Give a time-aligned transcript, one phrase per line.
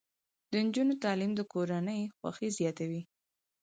[0.51, 3.01] د نجونو تعلیم د کورنۍ خوښۍ زیاتوي.